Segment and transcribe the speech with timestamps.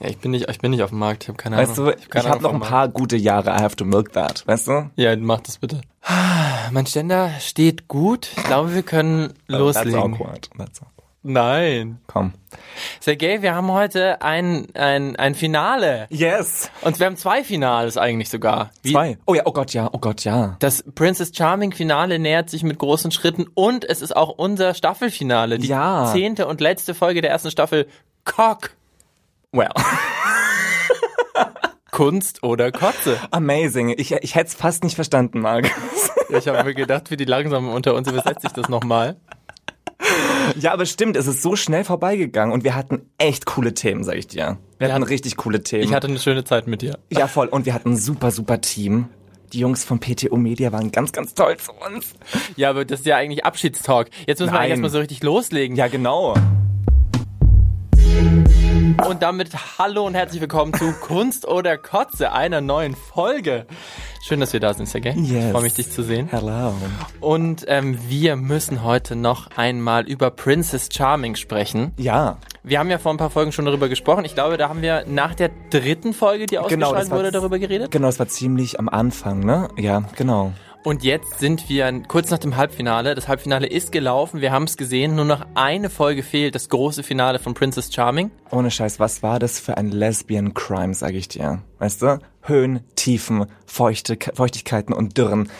[0.00, 1.92] Ja, ich bin nicht, ich bin nicht auf dem Markt, ich habe keine Weißt Ahnung.
[1.92, 3.50] du, ich habe Ahnung noch ein paar gute Jahre.
[3.50, 4.46] I have to milk that.
[4.46, 4.90] Weißt du?
[4.96, 5.80] Ja, mach das bitte.
[6.70, 8.28] Mein Ständer steht gut.
[8.36, 9.98] Ich glaube, wir können That's loslegen.
[9.98, 10.50] awkward.
[10.58, 10.92] That's awkward.
[11.22, 11.98] Nein.
[12.06, 12.34] Komm.
[13.00, 16.06] Sergej, wir haben heute ein, ein, ein Finale.
[16.10, 16.70] Yes.
[16.82, 18.70] Und wir haben zwei Finales eigentlich sogar.
[18.82, 19.18] Wie- Zwei.
[19.26, 20.54] Oh ja, oh Gott, ja, oh Gott, ja.
[20.60, 25.58] Das Princess Charming Finale nähert sich mit großen Schritten und es ist auch unser Staffelfinale.
[25.58, 26.08] Die Ja.
[26.12, 27.88] zehnte und letzte Folge der ersten Staffel.
[28.24, 28.70] Cock.
[29.56, 29.70] Well.
[31.90, 33.18] Kunst oder Kotze.
[33.30, 33.94] Amazing.
[33.96, 35.70] Ich, ich hätte es fast nicht verstanden, Marc.
[36.28, 39.16] Ich habe mir gedacht, für die Langsamen unter uns übersetze ich das nochmal.
[40.58, 44.16] ja, aber stimmt, es ist so schnell vorbeigegangen und wir hatten echt coole Themen, sag
[44.16, 44.58] ich dir.
[44.80, 45.84] Wir hatten richtig coole Themen.
[45.84, 46.98] Ich hatte eine schöne Zeit mit dir.
[47.10, 47.46] ja, voll.
[47.46, 49.08] Und wir hatten ein super, super Team.
[49.52, 52.14] Die Jungs von PTO Media waren ganz, ganz toll zu uns.
[52.56, 54.10] Ja, aber das ist ja eigentlich Abschiedstalk.
[54.26, 54.62] Jetzt müssen wir Nein.
[54.62, 55.76] eigentlich erstmal so richtig loslegen.
[55.76, 56.34] Ja, genau.
[59.04, 63.66] Und damit hallo und herzlich willkommen zu Kunst oder Kotze, einer neuen Folge.
[64.24, 65.14] Schön, dass wir da sind, Sergej.
[65.16, 65.52] Ich Yes.
[65.52, 66.28] freue mich, dich zu sehen.
[66.30, 66.72] Hello.
[67.20, 71.92] Und ähm, wir müssen heute noch einmal über Princess Charming sprechen.
[71.98, 72.38] Ja.
[72.64, 74.24] Wir haben ja vor ein paar Folgen schon darüber gesprochen.
[74.24, 77.58] Ich glaube, da haben wir nach der dritten Folge, die ausgestrahlt das war- wurde, darüber
[77.58, 77.90] geredet.
[77.92, 79.68] Genau, es war ziemlich am Anfang, ne?
[79.76, 80.52] Ja, genau.
[80.82, 83.16] Und jetzt sind wir kurz nach dem Halbfinale.
[83.16, 85.16] Das Halbfinale ist gelaufen, wir haben es gesehen.
[85.16, 88.30] Nur noch eine Folge fehlt, das große Finale von Princess Charming.
[88.50, 91.62] Ohne Scheiß, was war das für ein Lesbian Crime, sag ich dir?
[91.78, 92.18] Weißt du?
[92.48, 95.50] Höhen, Tiefen, Feuchte, Feuchtigkeiten und Dürren.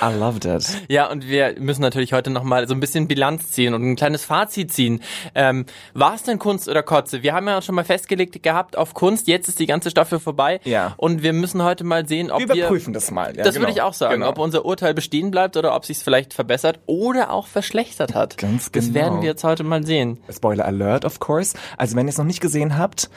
[0.00, 0.64] I loved it.
[0.88, 4.24] Ja, und wir müssen natürlich heute nochmal so ein bisschen Bilanz ziehen und ein kleines
[4.24, 5.02] Fazit ziehen.
[5.34, 7.24] Ähm, war es denn Kunst oder Kotze?
[7.24, 9.26] Wir haben ja schon mal festgelegt gehabt auf Kunst.
[9.26, 10.60] Jetzt ist die ganze Staffel vorbei.
[10.62, 10.94] Ja.
[10.96, 12.54] Und wir müssen heute mal sehen, ob Wir wir...
[12.56, 13.36] überprüfen das mal.
[13.36, 13.62] Ja, das genau.
[13.66, 14.28] würde ich auch sagen, Genau.
[14.28, 18.38] ob unser Urteil bestehen bleibt oder ob sich es vielleicht verbessert oder auch verschlechtert hat.
[18.38, 18.94] Ganz Das genau.
[18.94, 20.18] werden wir jetzt heute mal sehen.
[20.32, 21.56] Spoiler Alert, of course.
[21.76, 23.10] Also wenn ihr es noch nicht gesehen habt,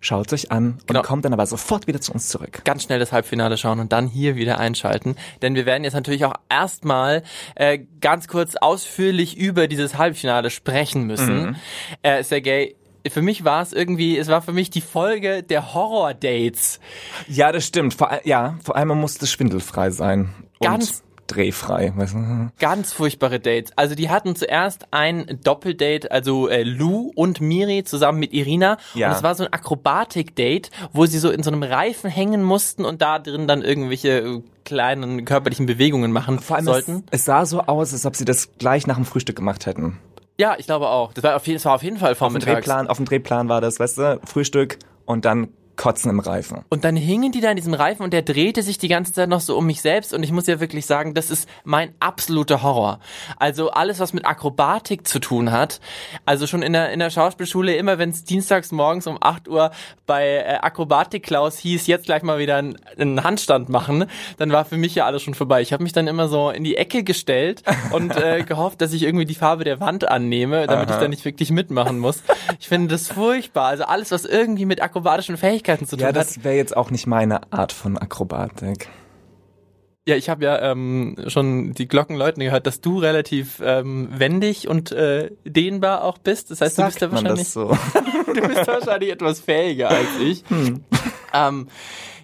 [0.00, 1.02] schaut euch an und Genau.
[1.02, 2.60] kommt dann aber sofort wieder zu uns zurück.
[2.64, 5.16] ganz schnell das Halbfinale schauen und dann hier wieder einschalten.
[5.40, 7.22] Denn wir werden jetzt natürlich auch erstmal
[7.54, 11.42] äh, ganz kurz ausführlich über dieses Halbfinale sprechen müssen.
[11.42, 11.56] Mhm.
[12.02, 12.76] Äh, Sergej,
[13.10, 16.80] für mich war es irgendwie, es war für mich die Folge der Horror-Dates.
[17.28, 17.94] Ja, das stimmt.
[17.94, 20.34] Vor, ja, vor allem muss es schwindelfrei sein.
[20.62, 21.92] Ganz- Und drehfrei.
[21.96, 22.50] Weißt du?
[22.58, 23.72] Ganz furchtbare Dates.
[23.76, 28.78] Also die hatten zuerst ein Doppeldate, also äh, Lou und Miri zusammen mit Irina.
[28.94, 29.08] Ja.
[29.08, 32.84] Und es war so ein Akrobatik-Date, wo sie so in so einem Reifen hängen mussten
[32.84, 37.04] und da drin dann irgendwelche äh, kleinen körperlichen Bewegungen machen Vor allem sollten.
[37.10, 39.98] Es, es sah so aus, als ob sie das gleich nach dem Frühstück gemacht hätten.
[40.38, 41.12] Ja, ich glaube auch.
[41.12, 42.66] Das war auf jeden, das war auf jeden Fall Auf dem vormittags.
[42.66, 46.64] Drehplan, auf dem Drehplan war das, weißt du, Frühstück und dann Kotzen im Reifen.
[46.68, 49.28] Und dann hingen die da in diesem Reifen und der drehte sich die ganze Zeit
[49.28, 52.62] noch so um mich selbst und ich muss ja wirklich sagen, das ist mein absoluter
[52.62, 53.00] Horror.
[53.38, 55.80] Also alles, was mit Akrobatik zu tun hat.
[56.24, 59.70] Also schon in der, in der Schauspielschule, immer wenn es dienstags morgens um 8 Uhr
[60.06, 64.06] bei äh, Akrobatik Klaus hieß, jetzt gleich mal wieder einen, einen Handstand machen,
[64.38, 65.60] dann war für mich ja alles schon vorbei.
[65.62, 67.62] Ich habe mich dann immer so in die Ecke gestellt
[67.92, 71.24] und äh, gehofft, dass ich irgendwie die Farbe der Wand annehme, damit ich da nicht
[71.24, 72.22] wirklich mitmachen muss.
[72.60, 73.66] Ich finde das furchtbar.
[73.66, 76.16] Also alles, was irgendwie mit akrobatischen Fähigkeiten zu tun Ja, hat.
[76.16, 78.88] das wäre jetzt auch nicht meine Art von Akrobatik.
[80.06, 84.68] Ja, ich habe ja ähm, schon die Glocken läuten gehört, dass du relativ ähm, wendig
[84.68, 86.50] und äh, dehnbar auch bist.
[86.50, 87.68] Das heißt, du bist Sagt man wahrscheinlich, das so?
[88.34, 90.44] du bist wahrscheinlich etwas fähiger als ich.
[91.32, 91.68] Ähm,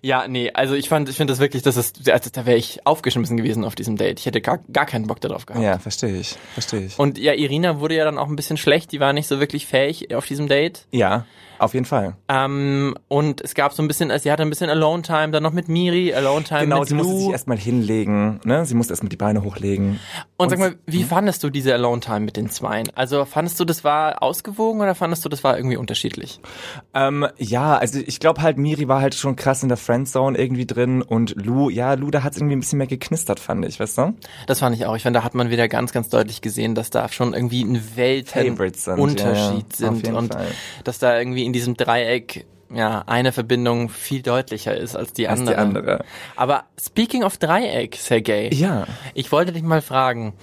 [0.03, 2.87] ja, nee, also ich fand, ich finde das wirklich, das ist, also da wäre ich
[2.87, 4.19] aufgeschmissen gewesen auf diesem Date.
[4.21, 5.65] Ich hätte gar, gar keinen Bock darauf gehabt.
[5.65, 6.99] ja, verstehe ich, verstehe ich.
[6.99, 8.93] Und ja, Irina wurde ja dann auch ein bisschen schlecht.
[8.93, 10.87] Die war nicht so wirklich fähig auf diesem Date.
[10.91, 11.27] ja,
[11.59, 12.17] auf jeden Fall.
[12.31, 15.43] Ähm, und es gab so ein bisschen, also sie hatte ein bisschen Alone Time, dann
[15.43, 17.21] noch mit Miri, Alone Time Genau, mit sie musste Lou.
[17.21, 18.65] sich erstmal hinlegen, ne?
[18.65, 20.01] Sie musste erstmal die Beine hochlegen.
[20.39, 22.89] Und sag mal, wie fandest du diese Alone Time mit den Zweien?
[22.95, 26.41] Also fandest du, das war ausgewogen oder fandest du, das war irgendwie unterschiedlich?
[26.95, 30.67] Ähm, ja, also ich glaube halt, Miri war halt schon krass in der Friendzone irgendwie
[30.67, 33.99] drin und Lou, ja, Lou, da hat irgendwie ein bisschen mehr geknistert, fand ich, weißt
[33.99, 34.15] du?
[34.47, 34.95] Das fand ich auch.
[34.95, 37.77] Ich fand, da hat man wieder ganz, ganz deutlich gesehen, dass da schon irgendwie ein
[37.77, 40.47] Favorites sind, Weltenunterschied ja, ja, sind und Fall.
[40.85, 45.41] dass da irgendwie in diesem Dreieck ja eine Verbindung viel deutlicher ist als die Als
[45.41, 45.55] andere.
[45.55, 46.05] die andere.
[46.37, 48.55] Aber speaking of Dreieck, Sergej.
[48.55, 48.87] Ja.
[49.15, 50.35] Ich wollte dich mal fragen.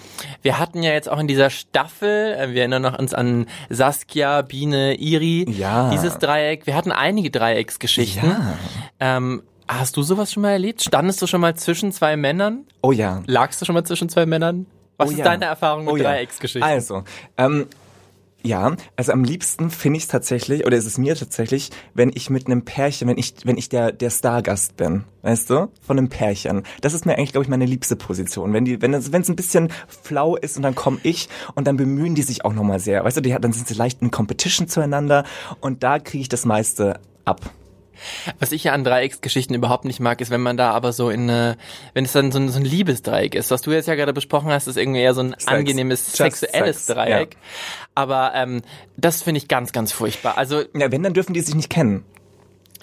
[0.41, 4.41] Wir hatten ja jetzt auch in dieser Staffel, äh, wir erinnern noch uns an Saskia,
[4.41, 5.89] Biene, Iri, Ja.
[5.91, 6.67] dieses Dreieck.
[6.67, 8.29] Wir hatten einige Dreiecksgeschichten.
[8.29, 8.53] Ja.
[8.99, 10.81] Ähm, hast du sowas schon mal erlebt?
[10.83, 12.65] Standest du schon mal zwischen zwei Männern?
[12.81, 13.21] Oh ja.
[13.27, 14.65] Lagst du schon mal zwischen zwei Männern?
[14.97, 15.25] Was Oh ist ja.
[15.25, 16.03] deine Erfahrung mit Oh ja.
[16.11, 16.63] Dreiecksgeschichten?
[16.69, 17.03] Also,
[17.37, 17.67] ähm,
[18.43, 22.29] Ja, also am liebsten finde ich es tatsächlich, oder ist es mir tatsächlich, wenn ich
[22.29, 26.07] mit einem Pärchen, wenn ich, wenn ich der, der Stargast bin, weißt du, von einem
[26.07, 26.63] Pärchen.
[26.81, 28.53] Das ist mir eigentlich, glaube ich, meine liebste Position.
[28.53, 32.15] Wenn die, wenn es, ein bisschen flau ist und dann komme ich und dann bemühen
[32.15, 35.25] die sich auch nochmal sehr, weißt du, die, dann sind sie leicht in Competition zueinander
[35.59, 37.51] und da kriege ich das meiste ab.
[38.39, 41.23] Was ich ja an Dreiecksgeschichten überhaupt nicht mag, ist, wenn man da aber so in
[41.29, 41.57] eine,
[41.93, 43.51] wenn es dann so ein, so ein Liebesdreieck ist.
[43.51, 45.47] Was du jetzt ja gerade besprochen hast, ist irgendwie eher so ein Sex.
[45.47, 47.33] angenehmes Just sexuelles Sex, Dreieck.
[47.33, 47.39] ja.
[47.95, 48.61] Aber ähm,
[48.95, 50.37] das finde ich ganz, ganz furchtbar.
[50.37, 52.03] Also Ja, wenn, dann dürfen die sich nicht kennen.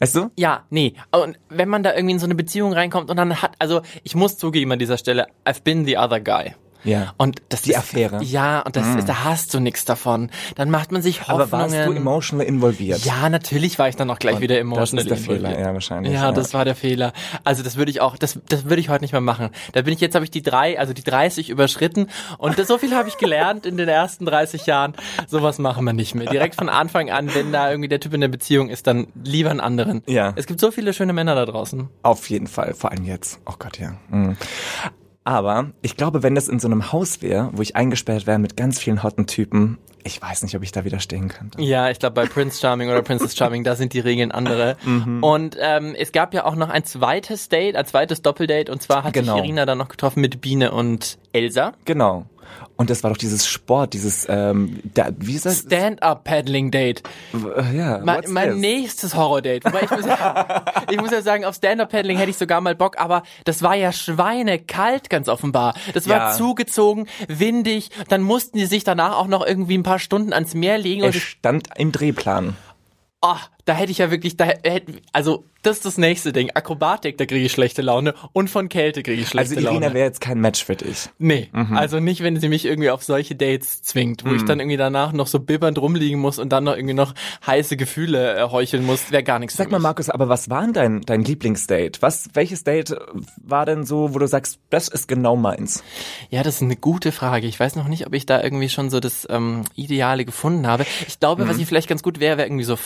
[0.01, 0.31] Weißt du?
[0.37, 0.95] ja, nee.
[1.13, 4.17] Und wenn man da irgendwie in so eine Beziehung reinkommt und dann hat, also ich
[4.17, 6.55] muss zugeben an dieser Stelle, I've been the other guy.
[6.85, 7.15] Ja.
[7.17, 8.23] Und das Die ist, Affäre.
[8.23, 10.31] Ja, und das ist, da hast du nichts davon.
[10.55, 11.73] Dann macht man sich Aber Hoffnungen.
[11.73, 13.05] warst du emotional involviert?
[13.05, 15.55] Ja, natürlich war ich dann auch gleich wieder emotional Das ist der involviert.
[15.57, 16.13] Fehler, ja, wahrscheinlich.
[16.13, 17.13] Ja, das war der Fehler.
[17.43, 19.51] Also das würde ich auch, das, das würde ich heute nicht mehr machen.
[19.73, 22.09] Da bin ich jetzt, habe ich die drei, also die 30 überschritten
[22.39, 24.95] und das, so viel habe ich gelernt in den ersten 30 Jahren.
[25.27, 26.29] Sowas machen wir nicht mehr.
[26.29, 29.51] Direkt von Anfang an, wenn da irgendwie der Typ in der Beziehung ist, dann lieber
[29.51, 30.03] einen anderen.
[30.07, 30.33] Ja.
[30.37, 31.89] Es gibt so viele schöne Männer da draußen.
[32.03, 33.39] Auf jeden Fall, vor allem jetzt.
[33.47, 33.95] Oh Gott, ja.
[34.11, 34.37] Mhm.
[35.25, 38.57] Aber ich glaube, wenn das in so einem Haus wäre, wo ich eingesperrt wäre mit
[38.57, 41.63] ganz vielen hotten Typen, ich weiß nicht, ob ich da widerstehen könnte.
[41.63, 44.77] Ja, ich glaube bei Prince Charming oder Princess Charming, da sind die Regeln andere.
[44.85, 45.23] Mhm.
[45.25, 49.03] Und ähm, es gab ja auch noch ein zweites Date, ein zweites Doppeldate und zwar
[49.03, 49.33] hat Genau.
[49.37, 51.73] sich Irina dann noch getroffen mit Biene und Elsa.
[51.87, 52.27] Genau.
[52.77, 55.61] Und das war doch dieses Sport, dieses, ähm, da, wie ist das?
[55.61, 57.03] Stand-up-Paddling-Date.
[57.33, 59.65] Äh, ja, Mein, mein nächstes Horror-Date.
[59.65, 62.99] Wobei ich muss, ja, ich muss ja sagen, auf Stand-up-Paddling hätte ich sogar mal Bock,
[62.99, 65.75] aber das war ja schweinekalt, ganz offenbar.
[65.93, 66.33] Das war Ja.
[66.33, 67.91] zugezogen, windig.
[68.09, 71.03] Dann mussten die sich danach auch noch irgendwie ein paar Stunden ans Meer legen.
[71.05, 72.57] Und ich, stand im Drehplan.
[73.23, 76.51] oh, da hätte ich ja wirklich, da hätte, also das ist das nächste Ding.
[76.53, 79.95] Akrobatik, da kriege ich schlechte Laune und von Kälte kriege ich schlechte Also Irina Laune.
[79.95, 81.09] wäre jetzt kein Match für dich.
[81.19, 81.75] Nee, Mhm.
[81.75, 85.13] also nicht, wenn sie mich irgendwie auf solche Dates zwingt, wo ich dann irgendwie danach
[85.13, 87.15] noch so bibbernd rumliegen muss und dann noch irgendwie noch
[87.47, 89.79] heiße Gefühle äh, heucheln muss, wäre gar nichts Sag mal.
[89.79, 92.03] Markus, aber was war denn dein, dein Lieblingsdate?
[92.03, 92.95] Was, welches Date
[93.43, 95.83] war denn so, wo du sagst, das ist genau meins?
[96.29, 97.47] Ja, das ist eine gute Frage.
[97.47, 100.85] Ich weiß noch nicht, ob ich da irgendwie schon so das ähm, Ideale gefunden habe.
[101.09, 101.49] Ich glaube, Mhm.
[101.49, 102.77] was ich vielleicht ganz gut wäre, wäre irgendwie so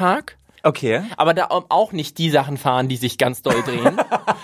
[0.00, 0.36] Freizeitpark.
[0.62, 1.02] Okay.
[1.16, 3.96] Aber da auch nicht die Sachen fahren, die sich ganz doll drehen.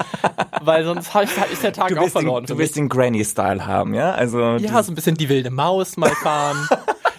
[0.63, 1.11] Weil sonst
[1.53, 2.47] ist der Tag auch willst, den, verloren.
[2.47, 4.13] du willst den Granny-Style haben, ja?
[4.13, 6.69] Also, ja, so ein bisschen die wilde Maus mal fahren.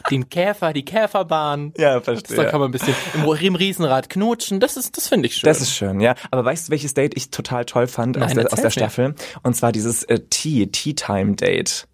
[0.10, 1.74] den Käfer, die Käferbahn.
[1.78, 2.46] ja, Da verstehe.
[2.48, 4.60] kann man ein bisschen im, im Riesenrad knutschen.
[4.60, 5.48] Das ist, das finde ich schön.
[5.48, 6.16] Das ist schön, ja.
[6.32, 8.76] Aber weißt du, welches Date ich total toll fand aus, Nein, der, aus der erzähl's
[8.98, 9.12] mir.
[9.14, 9.16] Staffel?
[9.44, 11.88] Und zwar dieses äh, Tea, Tea Time Date.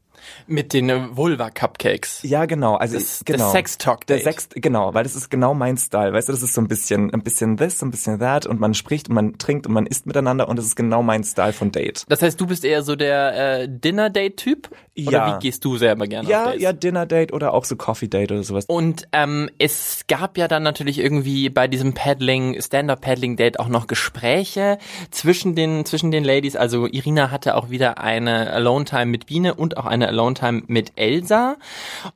[0.47, 2.21] Mit den äh, Vulva-Cupcakes.
[2.23, 2.75] Ja, genau.
[2.75, 3.39] Also Das- ich, genau.
[3.45, 4.17] das Sex-Talk-Date.
[4.25, 6.13] Der Sex, genau, weil das ist genau mein Style.
[6.13, 8.73] Weißt du, das ist so ein bisschen, ein bisschen this, ein bisschen that und man
[8.73, 11.71] spricht und man trinkt und man isst miteinander und das ist genau mein Style von
[11.71, 12.03] Date.
[12.09, 14.69] Das heißt, du bist eher so der äh, Dinner-Date-Typ?
[15.07, 15.35] Oder Ja.
[15.35, 16.61] wie gehst du selber gerne auf Ja, Dates?
[16.61, 18.65] ja, Dinner Date oder auch so Coffee Date oder sowas.
[18.67, 24.77] Und ähm, es gab ja dann natürlich irgendwie bei diesem Paddling, Stand-Up-Paddling-Date auch noch Gespräche
[25.11, 26.55] zwischen den, zwischen den Ladies.
[26.55, 31.57] Also Irina hatte auch wieder eine Alone-Time mit Biene und auch eine Alone-Time mit Elsa.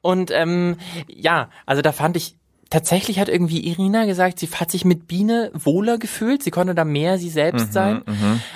[0.02, 0.78] Und ähm,
[1.08, 2.36] ja, also da fand ich,
[2.70, 6.44] Tatsächlich hat irgendwie Irina gesagt, sie hat sich mit Biene wohler gefühlt.
[6.44, 8.02] Sie konnte da mehr sie Mhm, selbst sein.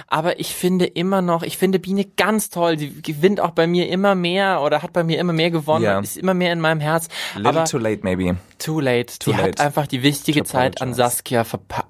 [0.08, 2.78] Aber ich finde immer noch, ich finde Biene ganz toll.
[2.78, 5.84] Sie gewinnt auch bei mir immer mehr oder hat bei mir immer mehr gewonnen.
[5.84, 6.00] Ja.
[6.00, 7.08] Ist immer mehr in meinem Herz.
[7.36, 8.38] Little Aber too late maybe.
[8.60, 9.18] Too late.
[9.20, 9.64] Too hat late.
[9.64, 10.94] einfach die wichtige Zeit an.
[10.94, 11.46] Saskia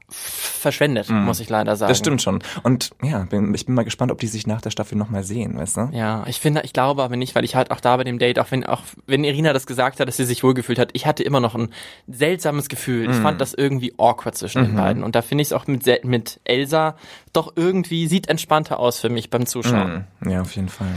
[0.09, 1.89] verschwendet, muss ich leider sagen.
[1.89, 2.44] Das stimmt schon.
[2.63, 5.57] Und ja, bin, ich bin mal gespannt, ob die sich nach der Staffel nochmal sehen,
[5.57, 5.89] weißt du?
[5.91, 8.39] Ja, ich finde, ich glaube aber nicht, weil ich halt auch da bei dem Date,
[8.39, 11.23] auch wenn, auch wenn Irina das gesagt hat, dass sie sich wohlgefühlt hat, ich hatte
[11.23, 11.69] immer noch ein
[12.13, 13.10] seltsames Gefühl.
[13.10, 13.22] Ich Mhm.
[13.22, 15.04] fand das irgendwie awkward zwischen den beiden.
[15.04, 16.95] Und da finde ich es auch mit, mit Elsa
[17.33, 20.06] doch irgendwie, sieht entspannter aus für mich beim Zuschauen.
[20.26, 20.88] Ja, auf jeden Fall.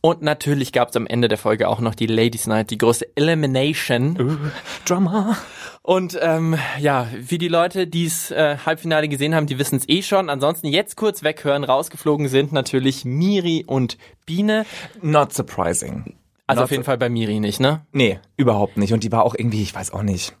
[0.00, 3.04] Und natürlich gab es am Ende der Folge auch noch die Ladies Night, die große
[3.16, 4.50] Elimination.
[4.84, 5.36] Drama.
[5.82, 9.88] Und ähm, ja, wie die Leute, die es äh, Halbfinale gesehen haben, die wissen es
[9.88, 10.28] eh schon.
[10.30, 11.64] Ansonsten jetzt kurz weghören.
[11.64, 14.66] Rausgeflogen sind natürlich Miri und Biene.
[15.02, 16.14] Not surprising.
[16.48, 17.86] Also auf jeden Fall bei Miri nicht, ne?
[17.92, 18.92] Nee, überhaupt nicht.
[18.94, 20.34] Und die war auch irgendwie, ich weiß auch nicht,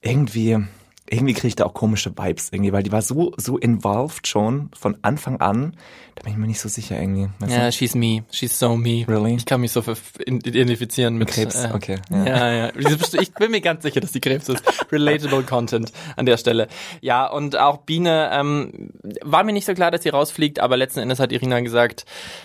[0.00, 0.58] irgendwie,
[1.10, 4.70] irgendwie kriege ich da auch komische Vibes irgendwie, weil die war so, so involved schon
[4.78, 5.76] von Anfang an.
[6.14, 7.28] Da bin ich mir nicht so sicher irgendwie.
[7.38, 7.72] Weißt Ja, du?
[7.72, 8.24] she's me.
[8.30, 9.04] She's so me.
[9.08, 9.34] Really?
[9.36, 9.82] Ich kann mich so
[10.26, 12.24] identifizieren mit Krebs, äh, okay, ja.
[12.26, 12.70] Ja, ja.
[13.20, 14.62] Ich bin mir ganz sicher, dass die Krebs ist.
[14.92, 16.68] Relatable Content an der Stelle.
[17.00, 18.90] Ja, und auch Biene ähm,
[19.22, 22.04] war mir nicht so klar, dass sie rausfliegt, aber letzten Endes hat Irina gesagt,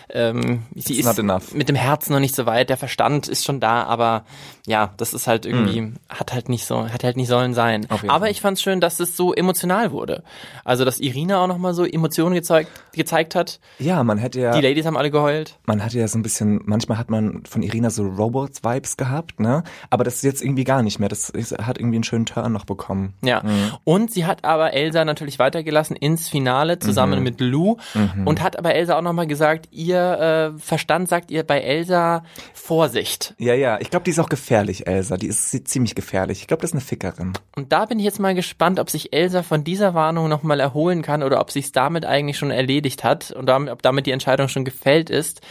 [0.09, 3.59] ähm, sie It's ist mit dem Herzen noch nicht so weit, der Verstand ist schon
[3.59, 4.25] da, aber
[4.67, 7.85] ja, das ist halt irgendwie, hat halt nicht so, hat halt nicht sollen sein.
[7.89, 8.31] Aber Fall.
[8.31, 10.23] ich fand ganz schön, dass es so emotional wurde.
[10.63, 13.59] Also, dass Irina auch nochmal so Emotionen gezeigt, gezeigt hat.
[13.79, 14.53] Ja, man hätte ja.
[14.53, 15.59] Die Ladies haben alle geheult.
[15.65, 19.65] Man hatte ja so ein bisschen, manchmal hat man von Irina so Robots-Vibes gehabt, ne?
[19.89, 21.09] Aber das ist jetzt irgendwie gar nicht mehr.
[21.09, 23.13] Das ist, hat irgendwie einen schönen Turn noch bekommen.
[23.25, 23.43] Ja.
[23.43, 23.73] Mhm.
[23.83, 27.23] Und sie hat aber Elsa natürlich weitergelassen ins Finale zusammen mhm.
[27.25, 28.25] mit Lou mhm.
[28.25, 33.35] und hat aber Elsa auch nochmal gesagt, ihr äh, Verstand sagt ihr bei Elsa Vorsicht.
[33.37, 33.81] Ja, ja.
[33.81, 35.17] Ich glaube, die ist auch gefährlich, Elsa.
[35.17, 36.39] Die ist ziemlich gefährlich.
[36.39, 37.33] Ich glaube, das ist eine Fickerin.
[37.57, 38.44] Und da bin ich jetzt mal gespannt,
[38.79, 42.51] ob sich Elsa von dieser Warnung nochmal erholen kann oder ob sich damit eigentlich schon
[42.51, 45.41] erledigt hat und ob damit die Entscheidung schon gefällt ist.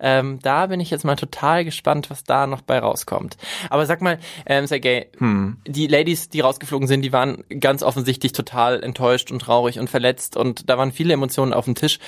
[0.00, 3.36] Ähm, da bin ich jetzt mal total gespannt, was da noch bei rauskommt.
[3.70, 5.56] Aber sag mal, ähm, Sergej, hm.
[5.66, 10.36] die Ladies, die rausgeflogen sind, die waren ganz offensichtlich total enttäuscht und traurig und verletzt
[10.36, 11.98] und da waren viele Emotionen auf dem Tisch.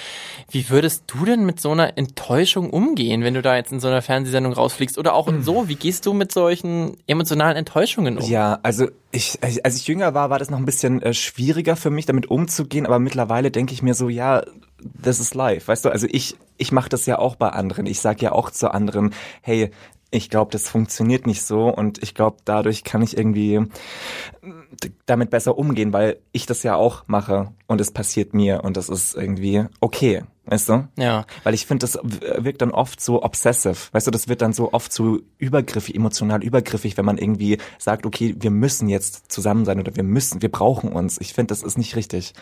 [0.51, 3.89] Wie würdest du denn mit so einer Enttäuschung umgehen, wenn du da jetzt in so
[3.89, 4.99] einer Fernsehsendung rausfliegst?
[4.99, 5.43] Oder auch hm.
[5.43, 8.29] so, wie gehst du mit solchen emotionalen Enttäuschungen um?
[8.29, 11.91] Ja, also ich, als ich jünger war, war das noch ein bisschen äh, schwieriger für
[11.91, 14.43] mich, damit umzugehen, aber mittlerweile denke ich mir so, ja,
[15.03, 15.89] this is life, weißt du?
[15.89, 17.87] Also ich, ich mache das ja auch bei anderen.
[17.87, 19.71] Ich sage ja auch zu anderen, hey,
[20.11, 23.67] ich glaube, das funktioniert nicht so und ich glaube, dadurch kann ich irgendwie
[25.05, 28.89] damit besser umgehen, weil ich das ja auch mache und es passiert mir und das
[28.89, 30.89] ist irgendwie okay, weißt du?
[30.97, 31.27] Ja.
[31.45, 34.73] Weil ich finde, das wirkt dann oft so obsessive, weißt du, das wird dann so
[34.73, 39.79] oft so übergriffig, emotional übergriffig, wenn man irgendwie sagt, okay, wir müssen jetzt zusammen sein
[39.79, 41.21] oder wir müssen, wir brauchen uns.
[41.21, 42.33] Ich finde, das ist nicht richtig.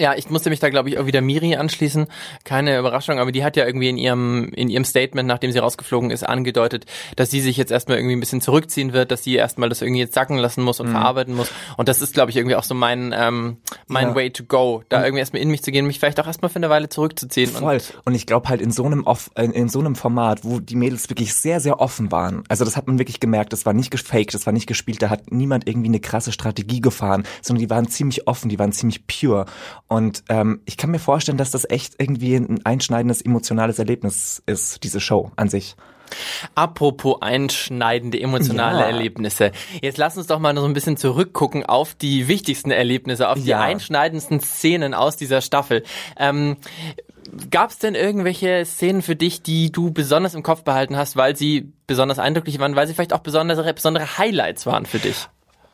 [0.00, 2.06] Ja, ich musste mich da, glaube ich, auch wieder Miri anschließen.
[2.44, 6.10] Keine Überraschung, aber die hat ja irgendwie in ihrem, in ihrem Statement, nachdem sie rausgeflogen
[6.10, 9.68] ist, angedeutet, dass sie sich jetzt erstmal irgendwie ein bisschen zurückziehen wird, dass sie erstmal
[9.68, 10.92] das irgendwie jetzt sacken lassen muss und mhm.
[10.92, 11.52] verarbeiten muss.
[11.76, 14.14] Und das ist, glaube ich, irgendwie auch so mein, ähm, mein ja.
[14.14, 15.04] Way to go, da mhm.
[15.04, 17.50] irgendwie erstmal in mich zu gehen, mich vielleicht auch erstmal für eine Weile zurückzuziehen.
[17.50, 17.74] Voll.
[17.74, 20.60] Und, und ich glaube halt in so einem off, in, in so einem Format, wo
[20.60, 22.42] die Mädels wirklich sehr, sehr offen waren.
[22.48, 25.10] Also das hat man wirklich gemerkt, das war nicht gefaked, das war nicht gespielt, da
[25.10, 29.06] hat niemand irgendwie eine krasse Strategie gefahren, sondern die waren ziemlich offen, die waren ziemlich
[29.06, 29.44] pure.
[29.90, 34.84] Und ähm, ich kann mir vorstellen, dass das echt irgendwie ein einschneidendes emotionales Erlebnis ist,
[34.84, 35.74] diese Show an sich.
[36.54, 38.86] Apropos einschneidende emotionale ja.
[38.86, 39.50] Erlebnisse.
[39.82, 43.48] Jetzt lass uns doch mal so ein bisschen zurückgucken auf die wichtigsten Erlebnisse, auf die
[43.48, 43.60] ja.
[43.60, 45.82] einschneidendsten Szenen aus dieser Staffel.
[46.16, 46.56] Ähm,
[47.50, 51.36] Gab es denn irgendwelche Szenen für dich, die du besonders im Kopf behalten hast, weil
[51.36, 55.28] sie besonders eindrücklich waren, weil sie vielleicht auch besondere, besondere Highlights waren für dich?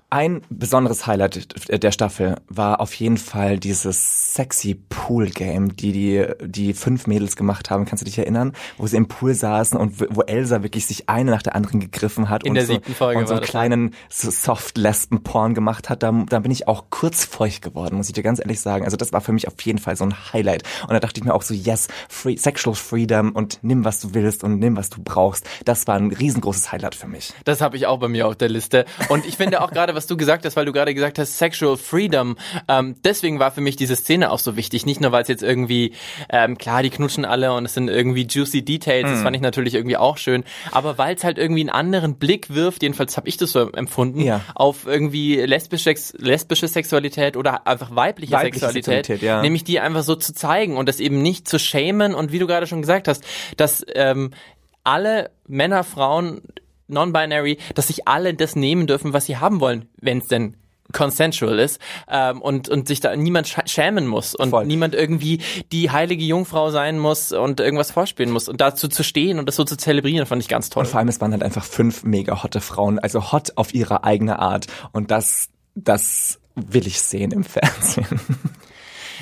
[0.09, 1.49] Ein besonderes Highlight
[1.83, 7.35] der Staffel war auf jeden Fall dieses sexy Pool Game, die die die fünf Mädels
[7.35, 7.87] gemacht haben.
[7.87, 11.33] Kannst du dich erinnern, wo sie im Pool saßen und wo Elsa wirklich sich eine
[11.33, 13.95] nach der anderen gegriffen hat In und der so, siebten Folge und so einen kleinen
[14.09, 16.05] so Soft Lesben Porn gemacht hat.
[16.05, 18.85] Da, da bin ich auch kurz feucht geworden, muss ich dir ganz ehrlich sagen.
[18.85, 20.63] Also das war für mich auf jeden Fall so ein Highlight.
[20.83, 24.15] Und da dachte ich mir auch so, yes, free, sexual freedom und nimm was du
[24.15, 25.49] willst und nimm was du brauchst.
[25.65, 27.33] Das war ein riesengroßes Highlight für mich.
[27.45, 28.85] Das habe ich auch bei mir auf der Liste.
[29.09, 31.77] Und ich finde auch gerade was du gesagt hast, weil du gerade gesagt hast, Sexual
[31.77, 32.37] Freedom.
[32.69, 34.87] Ähm, deswegen war für mich diese Szene auch so wichtig.
[34.87, 35.93] Nicht nur, weil es jetzt irgendwie,
[36.31, 39.11] ähm, klar, die knutschen alle und es sind irgendwie juicy Details, mhm.
[39.11, 42.55] das fand ich natürlich irgendwie auch schön, aber weil es halt irgendwie einen anderen Blick
[42.55, 44.41] wirft, jedenfalls habe ich das so empfunden, ja.
[44.55, 49.43] auf irgendwie lesbische, lesbische Sexualität oder einfach weibliche, weibliche Sexualität, Sexualität ja.
[49.43, 52.47] nämlich die einfach so zu zeigen und das eben nicht zu schämen und wie du
[52.47, 53.25] gerade schon gesagt hast,
[53.57, 54.31] dass ähm,
[54.85, 56.43] alle Männer, Frauen
[56.89, 60.57] non-binary, dass sich alle das nehmen dürfen, was sie haben wollen, wenn es denn
[60.93, 64.67] consensual ist ähm, und und sich da niemand schämen muss und Voll.
[64.67, 65.41] niemand irgendwie
[65.73, 69.57] die heilige Jungfrau sein muss und irgendwas vorspielen muss und dazu zu stehen und das
[69.57, 70.85] so zu zelebrieren fand ich ganz toll.
[70.85, 74.05] Und vor allem es waren halt einfach fünf mega hotte Frauen, also hot auf ihre
[74.05, 78.07] eigene Art und das das will ich sehen im Fernsehen.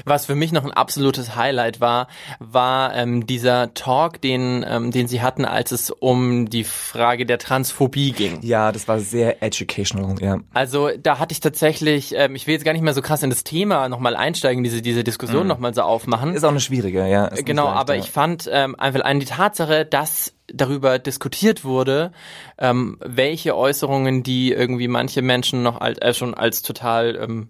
[0.04, 2.08] Was für mich noch ein absolutes Highlight war,
[2.38, 7.38] war ähm, dieser Talk, den, ähm, den sie hatten, als es um die Frage der
[7.38, 8.38] Transphobie ging.
[8.42, 10.38] Ja, das war sehr educational, ja.
[10.52, 13.30] Also da hatte ich tatsächlich, ähm, ich will jetzt gar nicht mehr so krass in
[13.30, 15.48] das Thema nochmal einsteigen, diese, diese Diskussion mm.
[15.48, 16.34] nochmal so aufmachen.
[16.34, 17.28] Ist auch eine schwierige, ja.
[17.28, 18.00] Genau, aber ja.
[18.00, 22.12] ich fand ähm, einfach eine die Tatsache, dass darüber diskutiert wurde,
[22.58, 27.48] ähm, welche Äußerungen, die irgendwie manche Menschen noch als, äh, schon als total ähm,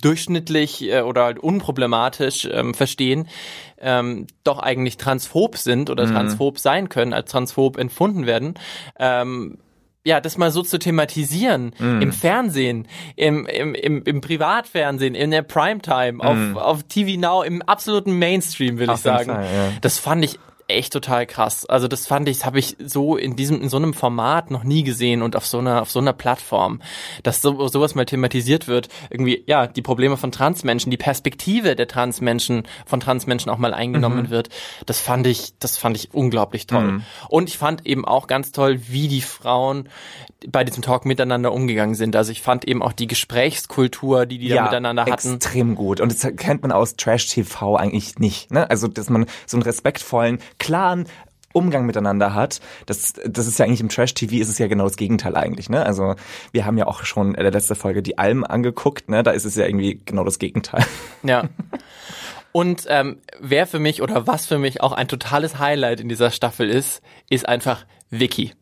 [0.00, 3.28] durchschnittlich äh, oder halt unproblematisch ähm, verstehen,
[3.78, 6.12] ähm, doch eigentlich transphob sind oder mhm.
[6.12, 8.54] transphob sein können, als transphob empfunden werden.
[8.98, 9.58] Ähm,
[10.04, 12.02] ja, das mal so zu thematisieren mm.
[12.02, 16.20] im Fernsehen, im, im, im, im Privatfernsehen, in der Primetime, mm.
[16.20, 19.30] auf, auf TV Now, im absoluten Mainstream, will auf ich sagen.
[19.30, 19.72] Fall, ja.
[19.80, 20.40] Das fand ich
[20.72, 21.66] echt total krass.
[21.66, 24.82] Also das fand ich, habe ich so in diesem, in so einem Format noch nie
[24.82, 26.80] gesehen und auf so einer, auf so einer Plattform,
[27.22, 28.88] dass so, sowas mal thematisiert wird.
[29.10, 34.24] Irgendwie, ja, die Probleme von Transmenschen, die Perspektive der Transmenschen, von Transmenschen auch mal eingenommen
[34.24, 34.30] mhm.
[34.30, 34.48] wird.
[34.86, 36.92] Das fand ich, das fand ich unglaublich toll.
[36.92, 37.02] Mhm.
[37.28, 39.88] Und ich fand eben auch ganz toll, wie die Frauen
[40.48, 42.16] bei diesem Talk miteinander umgegangen sind.
[42.16, 45.34] Also ich fand eben auch die Gesprächskultur, die die ja, da miteinander hatten.
[45.34, 46.00] extrem gut.
[46.00, 48.50] Und das kennt man aus Trash-TV eigentlich nicht.
[48.50, 48.68] Ne?
[48.68, 51.06] Also, dass man so einen respektvollen, klaren
[51.52, 52.60] Umgang miteinander hat.
[52.86, 55.68] Das, das ist ja eigentlich im Trash-TV ist es ja genau das Gegenteil eigentlich.
[55.68, 55.84] Ne?
[55.84, 56.14] Also
[56.52, 59.10] wir haben ja auch schon in der letzten Folge die Alm angeguckt.
[59.10, 59.22] Ne?
[59.22, 60.84] Da ist es ja irgendwie genau das Gegenteil.
[61.22, 61.44] Ja.
[62.52, 66.30] Und ähm, wer für mich oder was für mich auch ein totales Highlight in dieser
[66.30, 68.52] Staffel ist, ist einfach Vicky.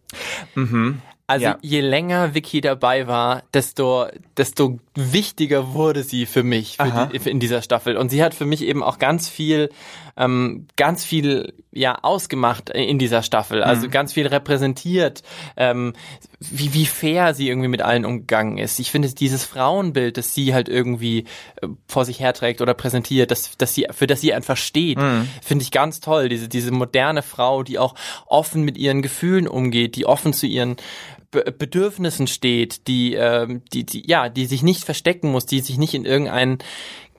[0.55, 1.03] Mhm.
[1.27, 1.59] Also ja.
[1.61, 7.39] je länger Vicky dabei war, desto, desto wichtiger wurde sie für mich für die, in
[7.39, 7.97] dieser Staffel.
[7.97, 9.71] Und sie hat für mich eben auch ganz viel,
[10.17, 13.63] ähm, ganz viel ja ausgemacht in dieser Staffel.
[13.63, 13.93] Also mhm.
[13.93, 15.23] ganz viel repräsentiert,
[15.57, 15.93] ähm,
[16.41, 18.81] wie, wie fair sie irgendwie mit allen umgegangen ist.
[18.81, 21.27] Ich finde dieses Frauenbild, das sie halt irgendwie
[21.63, 25.29] äh, vor sich herträgt oder präsentiert, dass, dass sie, für das sie einfach steht, mhm.
[25.41, 26.29] finde ich ganz toll.
[26.29, 27.95] Diese, diese moderne Frau, die auch
[28.27, 30.77] offen mit ihren Gefühlen umgeht, die offen zu ihren
[31.31, 35.95] Bedürfnissen steht, die, ähm, die, die, ja, die sich nicht verstecken muss, die sich nicht
[35.95, 36.59] in irgendeinen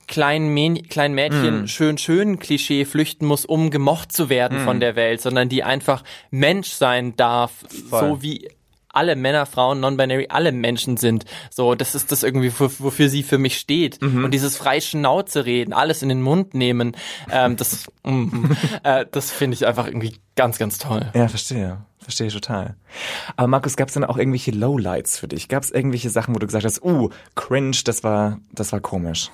[0.06, 1.66] kleinen, Mäh kleinen Mädchen mm.
[1.68, 4.64] schön schön Klischee flüchten muss, um gemocht zu werden mm.
[4.64, 7.52] von der Welt, sondern die einfach Mensch sein darf,
[7.88, 8.00] Voll.
[8.00, 8.48] so wie
[8.92, 11.24] alle Männer, Frauen, Non-Binary, alle Menschen sind.
[11.50, 14.02] So, das ist das irgendwie, wofür sie für mich steht.
[14.02, 14.24] Mhm.
[14.24, 16.94] Und dieses frei Schnauze reden, alles in den Mund nehmen,
[17.30, 18.52] ähm, das, mm,
[18.82, 21.10] äh, das finde ich einfach irgendwie ganz, ganz toll.
[21.14, 21.78] Ja, verstehe.
[22.02, 22.74] Verstehe ich total.
[23.36, 25.48] Aber Markus, gab es dann auch irgendwelche Lowlights für dich?
[25.48, 29.30] Gab es irgendwelche Sachen, wo du gesagt hast, uh, cringe, das war, das war komisch?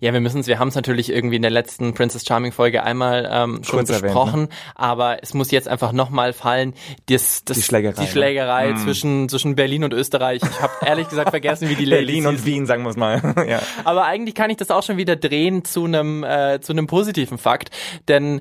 [0.00, 2.82] Ja, wir müssen es, wir haben es natürlich irgendwie in der letzten Princess Charming Folge
[2.82, 4.72] einmal ähm, schon Kurz besprochen, erwähnt, ne?
[4.74, 6.74] aber es muss jetzt einfach nochmal fallen,
[7.06, 8.76] das, das, die Schlägerei, die Schlägerei ne?
[8.76, 10.42] zwischen, zwischen Berlin und Österreich.
[10.42, 13.34] Ich habe ehrlich gesagt vergessen, wie die Berlin und Wien, sagen wir es mal.
[13.48, 13.60] ja.
[13.84, 17.38] Aber eigentlich kann ich das auch schon wieder drehen zu einem äh, zu einem positiven
[17.38, 17.70] Fakt,
[18.08, 18.40] denn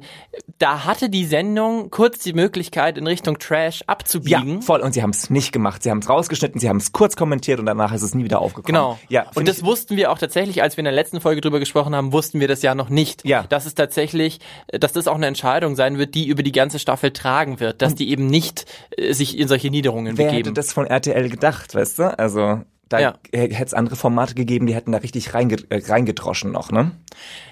[0.58, 4.56] da hatte die Sendung kurz die Möglichkeit in Richtung Trash abzubiegen.
[4.56, 4.82] Ja, voll.
[4.82, 5.84] Und sie haben es nicht gemacht.
[5.84, 8.40] Sie haben es rausgeschnitten, sie haben es kurz kommentiert und danach ist es nie wieder
[8.40, 8.66] aufgekommen.
[8.66, 9.00] Genau.
[9.10, 9.28] Ja.
[9.36, 12.12] Und das wussten wir auch tatsächlich, als wir in der letzten Folge drüber gesprochen haben,
[12.14, 13.26] wussten wir das ja noch nicht.
[13.26, 13.44] Ja.
[13.44, 17.12] Dass es tatsächlich, dass das auch eine Entscheidung sein wird, die über die ganze Staffel
[17.12, 18.66] tragen wird, dass die eben nicht
[18.98, 20.46] äh, sich in solche Niederungen Wer begeben.
[20.46, 22.18] Wer hätte das von RTL gedacht, weißt du?
[22.18, 23.14] Also da ja.
[23.34, 26.92] hätte es andere Formate gegeben, die hätten da richtig reinge äh, reingedroschen noch, ne?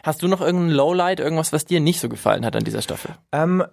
[0.03, 3.11] Hast du noch irgendein Lowlight, irgendwas, was dir nicht so gefallen hat an dieser Staffel?
[3.31, 3.63] Ähm,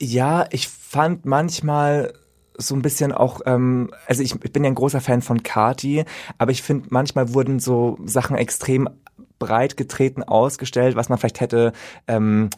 [0.00, 2.12] ja, ich fand manchmal
[2.58, 6.04] so ein bisschen auch, ähm, also ich, ich bin ja ein großer Fan von Kati,
[6.38, 8.88] aber ich finde, manchmal wurden so Sachen extrem
[9.38, 11.72] breit getreten ausgestellt, was man vielleicht hätte
[12.08, 12.50] ähm,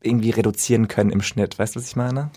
[0.00, 1.58] irgendwie reduzieren können im Schnitt.
[1.58, 2.30] Weißt du, was ich meine?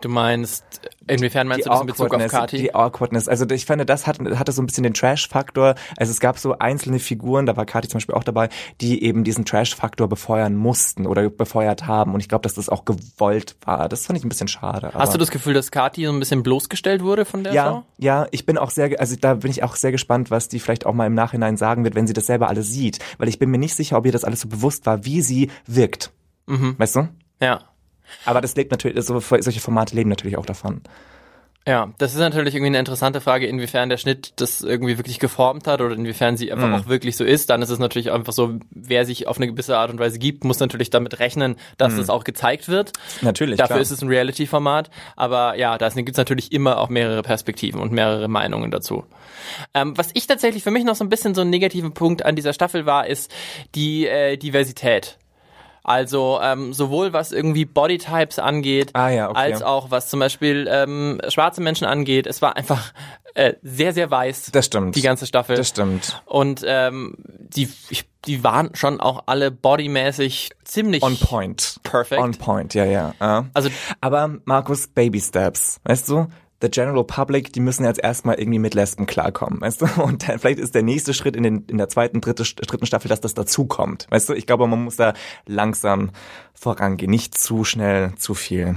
[0.00, 0.64] Du meinst,
[1.06, 2.58] inwiefern meinst die du das in Bezug auf Kati?
[2.58, 3.28] Die Awkwardness.
[3.28, 5.74] Also ich finde, das hat, hatte so ein bisschen den Trash-Faktor.
[5.96, 9.24] Also es gab so einzelne Figuren, da war Kati zum Beispiel auch dabei, die eben
[9.24, 12.12] diesen Trash-Faktor befeuern mussten oder befeuert haben.
[12.12, 13.88] Und ich glaube, dass das auch gewollt war.
[13.88, 14.90] Das fand ich ein bisschen schade.
[14.92, 17.84] Hast du das Gefühl, dass Kati so ein bisschen bloßgestellt wurde von der ja, Frau?
[17.98, 20.84] Ja, ich bin auch sehr, also da bin ich auch sehr gespannt, was die vielleicht
[20.84, 22.98] auch mal im Nachhinein sagen wird, wenn sie das selber alles sieht.
[23.16, 25.50] Weil ich bin mir nicht sicher, ob ihr das alles so bewusst war, wie sie
[25.66, 26.12] wirkt.
[26.46, 26.74] Mhm.
[26.78, 27.08] Weißt du?
[27.40, 27.60] Ja.
[28.24, 30.82] Aber das lebt natürlich, so, solche Formate leben natürlich auch davon.
[31.68, 35.66] Ja, das ist natürlich irgendwie eine interessante Frage, inwiefern der Schnitt das irgendwie wirklich geformt
[35.66, 36.74] hat oder inwiefern sie einfach mm.
[36.74, 37.50] auch wirklich so ist.
[37.50, 40.44] Dann ist es natürlich einfach so, wer sich auf eine gewisse Art und Weise gibt,
[40.44, 42.00] muss natürlich damit rechnen, dass mm.
[42.00, 42.92] es auch gezeigt wird.
[43.20, 43.56] Natürlich.
[43.56, 43.80] Dafür klar.
[43.80, 44.90] ist es ein Reality-Format.
[45.16, 49.04] Aber ja, da gibt es natürlich immer auch mehrere Perspektiven und mehrere Meinungen dazu.
[49.74, 52.36] Ähm, was ich tatsächlich für mich noch so ein bisschen so ein negativer Punkt an
[52.36, 53.34] dieser Staffel war, ist
[53.74, 55.18] die äh, Diversität.
[55.86, 59.38] Also ähm, sowohl was irgendwie Bodytypes angeht, ah, ja, okay.
[59.38, 62.26] als auch was zum Beispiel ähm, schwarze Menschen angeht.
[62.26, 62.92] Es war einfach
[63.34, 64.50] äh, sehr, sehr weiß.
[64.50, 64.96] Das stimmt.
[64.96, 65.54] Die ganze Staffel.
[65.54, 66.20] Das stimmt.
[66.26, 67.68] Und ähm, die,
[68.24, 71.78] die waren schon auch alle bodymäßig ziemlich on point.
[71.84, 72.20] Perfect.
[72.20, 73.14] On point, ja, ja.
[73.20, 73.44] Uh.
[73.54, 73.70] Also,
[74.00, 76.26] aber Markus, Baby Steps, weißt du?
[76.60, 79.86] The general public, die müssen jetzt erstmal irgendwie mit Lesben klarkommen, weißt du?
[80.02, 83.08] Und dann, vielleicht ist der nächste Schritt in, den, in der zweiten, dritte, dritten Staffel,
[83.08, 84.34] dass das dazukommt, weißt du?
[84.34, 85.14] Ich glaube, man muss da
[85.46, 86.10] langsam
[86.54, 88.76] vorangehen, nicht zu schnell, zu viel.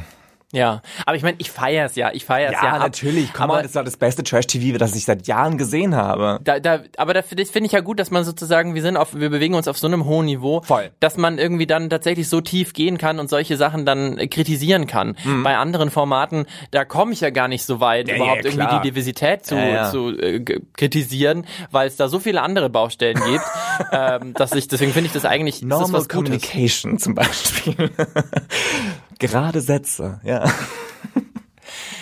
[0.52, 2.64] Ja, aber ich meine, ich feier's ja, ich feier's ja.
[2.64, 3.34] Ja, natürlich.
[3.34, 6.40] Komm mal, das ist doch das beste Trash-TV, das ich seit Jahren gesehen habe.
[6.44, 9.14] Da, da, aber da, das finde ich ja gut, dass man sozusagen, wir sind auf,
[9.14, 10.90] wir bewegen uns auf so einem hohen Niveau, Voll.
[11.00, 15.16] dass man irgendwie dann tatsächlich so tief gehen kann und solche Sachen dann kritisieren kann.
[15.24, 15.44] Mhm.
[15.44, 18.76] Bei anderen Formaten, da komme ich ja gar nicht so weit, ja, überhaupt ja, irgendwie
[18.78, 19.56] die Diversität zu,
[19.92, 20.44] zu äh,
[20.76, 23.46] kritisieren, weil es da so viele andere Baustellen gibt,
[23.92, 27.92] ähm, dass ich, deswegen finde ich das eigentlich Normal das Communication zum Beispiel.
[29.20, 30.52] Gerade Sätze, ja.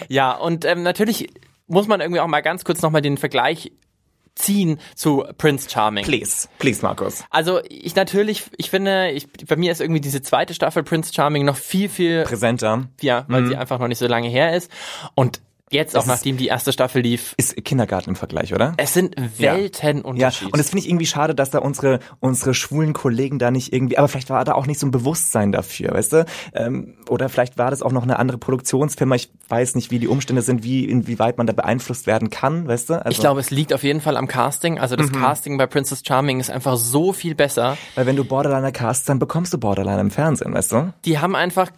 [0.07, 1.29] Ja, und ähm, natürlich
[1.67, 3.71] muss man irgendwie auch mal ganz kurz nochmal den Vergleich
[4.35, 6.05] ziehen zu Prince Charming.
[6.05, 7.25] Please, please, Markus.
[7.29, 11.43] Also ich natürlich, ich finde, ich, bei mir ist irgendwie diese zweite Staffel Prince Charming
[11.43, 12.87] noch viel, viel Präsenter.
[13.01, 14.71] ja, weil sie einfach noch nicht so lange her ist.
[15.15, 18.73] Und jetzt auch nachdem die erste Staffel lief, Ist Kindergarten im Vergleich, oder?
[18.77, 19.55] es sind Ja.
[19.55, 20.47] Weltenunterschied.
[20.47, 23.73] Ja, und das finde ich irgendwie schade, dass da unsere unsere schwulen Kollegen da nicht
[23.73, 26.25] irgendwie, aber vielleicht war da auch nicht so ein Bewusstsein dafür, weißt du?
[26.53, 29.15] Ähm, oder vielleicht war das auch noch eine andere Produktionsfirma.
[29.15, 32.89] Ich weiß nicht, wie die Umstände sind, wie inwieweit man da beeinflusst werden kann, weißt
[32.89, 32.93] du?
[32.95, 34.79] Also, ich glaube, es liegt auf jeden Fall am Casting.
[34.79, 34.99] Also Mhm.
[34.99, 37.77] das Casting bei Princess Charming ist einfach so viel besser.
[37.95, 40.93] weil wenn du Borderliner cast, dann bekommst du Borderliner im Fernsehen, weißt du?
[41.05, 41.71] Die haben einfach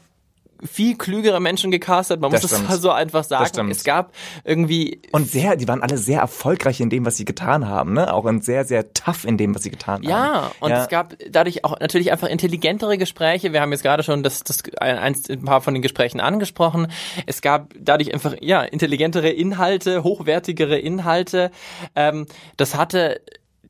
[0.63, 2.19] viel klügere Menschen gecastet.
[2.19, 2.73] Man Das muss es stimmt.
[2.81, 3.69] so einfach sagen.
[3.71, 7.67] Es gab irgendwie Und sehr, die waren alle sehr erfolgreich in dem, was sie getan
[7.67, 8.13] haben, ne?
[8.13, 10.03] Auch und sehr, sehr tough in dem, was sie getan haben.
[10.03, 13.53] Ja, und es gab dadurch auch natürlich einfach intelligentere Gespräche.
[13.53, 16.87] Wir haben jetzt gerade schon das, das ein, ein paar von den Gesprächen angesprochen.
[17.25, 21.51] Es gab dadurch einfach ja intelligentere Inhalte, hochwertigere Inhalte.
[21.95, 22.25] Ähm,
[22.57, 23.21] das hatte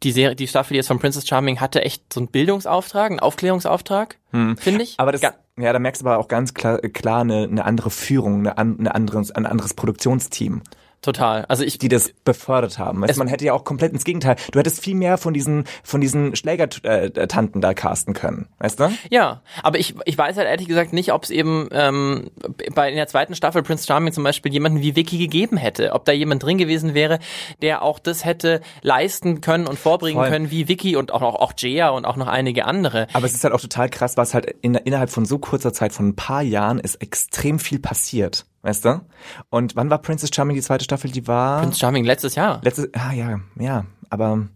[0.04, 4.17] die Serie, die Staffel jetzt von Princess Charming hatte echt so einen Bildungsauftrag, einen Aufklärungsauftrag,
[4.32, 4.91] finde ich.
[4.91, 4.95] Hm.
[4.99, 5.21] Aber das,
[5.60, 8.95] ja, da merkst du aber auch ganz klar, klar eine, eine andere Führung, eine, eine
[8.95, 10.62] anderes, ein anderes Produktionsteam,
[11.01, 11.45] total.
[11.45, 13.05] Also ich die das befördert haben.
[13.05, 14.35] Du, man hätte ja auch komplett ins Gegenteil.
[14.51, 18.91] Du hättest viel mehr von diesen, von diesen Schlägertanten da casten können, weißt du?
[19.09, 22.29] Ja, aber ich, ich weiß halt ehrlich gesagt nicht, ob es eben ähm,
[22.73, 25.93] bei in der zweiten Staffel Prince Charming zum Beispiel jemanden wie Vicky gegeben hätte.
[25.93, 27.19] Ob da jemand drin gewesen wäre,
[27.62, 30.29] der auch das hätte leisten können und vorbringen Voll.
[30.29, 33.07] können wie Vicky und auch noch auch Jaya und auch noch einige andere.
[33.13, 35.93] Aber es ist halt auch total krass, was halt in, innerhalb von so kurzer Zeit,
[35.93, 39.02] von ein paar Jahren, ist extrem viel passiert, weißt du?
[39.50, 41.12] Und wann war Princess Charming die zweite Staffel?
[41.12, 42.60] Die war Prince Charming letztes Jahr.
[42.63, 44.48] letztes, ah ja, ja, aber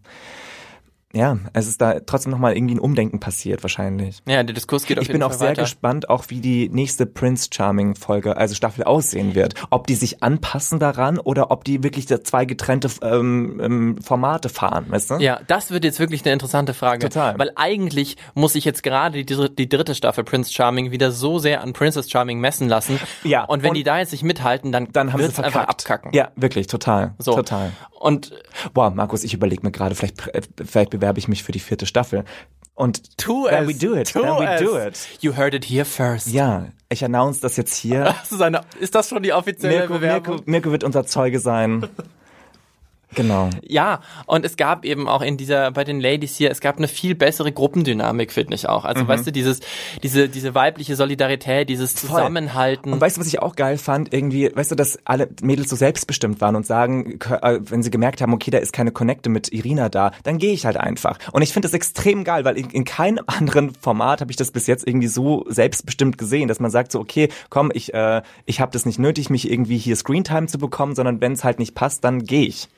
[1.14, 4.20] ja, es ist da trotzdem nochmal irgendwie ein Umdenken passiert wahrscheinlich.
[4.26, 5.62] Ja, der Diskurs geht auf Ich jeden bin auch Fall sehr weiter.
[5.62, 9.54] gespannt, auch wie die nächste Prince Charming Folge, also Staffel aussehen wird.
[9.70, 14.86] Ob die sich anpassen daran oder ob die wirklich zwei getrennte ähm, ähm, Formate fahren,
[14.88, 15.14] weißt du?
[15.16, 17.08] Ja, das wird jetzt wirklich eine interessante Frage.
[17.08, 17.38] Total.
[17.38, 21.62] Weil eigentlich muss ich jetzt gerade die, die dritte Staffel Prince Charming wieder so sehr
[21.62, 22.98] an Princess Charming messen lassen.
[23.22, 25.68] Ja, Und wenn und- die da jetzt nicht mithalten, dann, Dann haben sie wird's einfach
[25.68, 26.12] abkacken.
[26.12, 27.14] Ja, wirklich, total.
[27.18, 27.34] So.
[27.34, 27.72] Total.
[28.04, 28.32] Und
[28.74, 30.30] Boah, Markus, ich überlege mir gerade, vielleicht,
[30.62, 32.24] vielleicht bewerbe ich mich für die vierte Staffel.
[32.74, 33.68] Und tu then es.
[33.68, 34.12] we do it.
[34.12, 34.60] Tu then we es.
[34.60, 35.08] do it.
[35.22, 36.28] You heard it here first.
[36.28, 38.04] Ja, ich announce das jetzt hier.
[38.20, 40.34] Das ist, eine, ist das schon die offizielle Mirko, Bewerbung?
[40.34, 41.88] Mirko, Mirko wird unser Zeuge sein.
[43.14, 43.50] Genau.
[43.62, 46.88] Ja, und es gab eben auch in dieser, bei den Ladies hier, es gab eine
[46.88, 48.84] viel bessere Gruppendynamik, finde ich auch.
[48.84, 49.60] Also, weißt du, dieses,
[50.02, 52.92] diese, diese weibliche Solidarität, dieses Zusammenhalten.
[52.92, 54.12] Und weißt du, was ich auch geil fand?
[54.12, 58.20] Irgendwie, weißt du, dass alle Mädels so selbstbestimmt waren und sagen, äh, wenn sie gemerkt
[58.20, 61.18] haben, okay, da ist keine Connecte mit Irina da, dann gehe ich halt einfach.
[61.32, 64.50] Und ich finde das extrem geil, weil in, in keinem anderen Format habe ich das
[64.50, 68.60] bis jetzt irgendwie so selbstbestimmt gesehen, dass man sagt so, okay, komm, ich, äh, ich
[68.60, 71.74] habe das nicht nötig, mich irgendwie hier Screentime zu bekommen, sondern wenn es halt nicht
[71.74, 72.68] passt, dann gehe ich.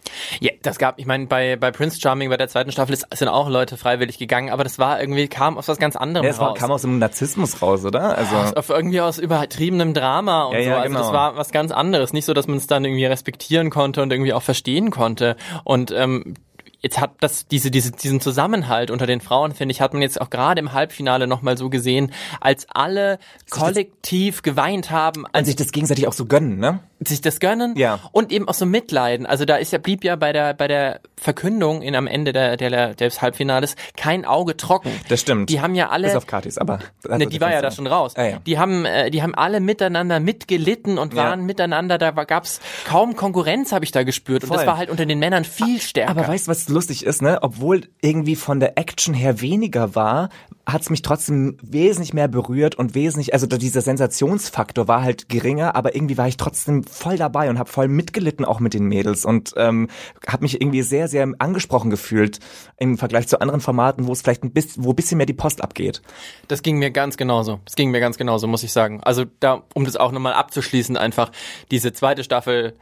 [0.40, 3.28] Ja, das gab, ich meine, bei, bei Prince Charming bei der zweiten Staffel ist, sind
[3.28, 6.38] auch Leute freiwillig gegangen, aber das war irgendwie, kam aus was ganz anderem Ja, es
[6.38, 6.58] war, raus.
[6.58, 8.16] kam aus dem Narzissmus raus, oder?
[8.16, 10.68] Also auf irgendwie aus übertriebenem Drama und Ja, so.
[10.70, 11.12] ja, Also das genau.
[11.18, 12.12] war was ganz anderes.
[12.12, 15.36] Nicht so, dass man es dann irgendwie respektieren konnte und irgendwie auch verstehen konnte.
[15.64, 16.34] Und ähm,
[16.80, 20.20] jetzt hat das diese, diese diesen Zusammenhalt unter den Frauen finde ich hat man jetzt
[20.20, 23.18] auch gerade im Halbfinale noch mal so gesehen, als alle
[23.50, 26.80] kollektiv geweint haben, und als sich das gegenseitig auch so gönnen, ne?
[27.00, 27.98] sich das gönnen Ja.
[28.12, 29.26] und eben auch so mitleiden.
[29.26, 32.56] Also da ist ja blieb ja bei der bei der Verkündung in am Ende der
[32.56, 34.90] der des Halbfinales kein Auge trocken.
[35.08, 35.50] Das stimmt.
[35.50, 38.14] Die haben ja alle Bis auf Katis, aber Ne, die war ja da schon raus.
[38.16, 38.38] Ah, ja.
[38.46, 41.24] Die haben, äh, die haben alle miteinander mitgelitten und Ja.
[41.24, 41.98] waren miteinander.
[41.98, 44.44] Da gab's kaum Konkurrenz, habe ich da gespürt.
[44.44, 44.66] Und das Voll.
[44.66, 46.10] war halt unter den Männern viel stärker.
[46.12, 47.38] Aber weißt du, was lustig ist, ne?
[47.42, 50.28] Obwohl irgendwie von der Action her weniger war,
[50.66, 55.94] hat's mich trotzdem wesentlich mehr berührt und wesentlich, also dieser Sensationsfaktor war halt geringer, aber
[55.94, 59.52] irgendwie war ich trotzdem voll dabei und habe voll mitgelitten auch mit den Mädels und
[59.56, 59.88] ähm,
[60.26, 62.40] habe mich irgendwie sehr, sehr angesprochen gefühlt
[62.78, 65.34] im Vergleich zu anderen Formaten, wo es vielleicht ein bisschen, wo ein bisschen mehr die
[65.34, 66.02] Post abgeht.
[66.48, 67.60] Das ging mir ganz genauso.
[67.64, 69.00] Das ging mir ganz genauso, muss ich sagen.
[69.02, 71.30] Also da, um das auch nochmal abzuschließen, einfach
[71.70, 72.74] diese zweite Staffel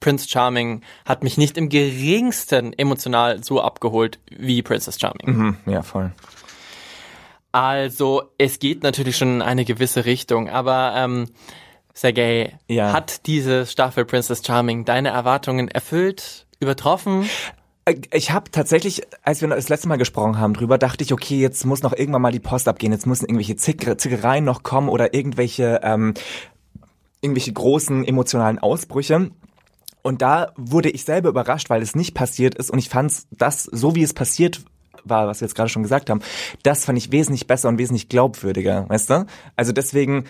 [0.00, 5.26] Prince Charming hat mich nicht im geringsten emotional so abgeholt wie Princess Charming.
[5.26, 6.12] Hm, ja, voll.
[7.52, 11.26] Also es geht natürlich schon in eine gewisse Richtung, aber ähm,
[11.94, 12.92] Sergej, Ja.
[12.92, 17.28] hat diese Staffel Princess Charming deine Erwartungen erfüllt, übertroffen?
[17.86, 21.40] Äh, Ich habe tatsächlich, als wir das letzte Mal gesprochen haben drüber, dachte ich, okay,
[21.40, 24.90] jetzt muss noch irgendwann mal die Post abgehen, jetzt müssen irgendwelche Zick Zickereien noch kommen
[24.90, 26.12] oder irgendwelche ähm,
[27.22, 29.30] irgendwelche großen emotionalen Ausbrüche.
[30.06, 33.64] Und da wurde ich selber überrascht, weil es nicht passiert ist und ich fand das,
[33.64, 34.60] so wie es passiert
[35.02, 36.20] war, was wir jetzt gerade schon gesagt haben,
[36.62, 39.26] das fand ich wesentlich besser und wesentlich glaubwürdiger, weißt du?
[39.56, 40.26] Also deswegen